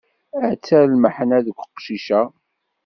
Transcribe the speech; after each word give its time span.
Atta 0.49 0.77
lmeḥna 0.91 1.39
deg 1.45 1.57
uqcic-a! 1.63 2.21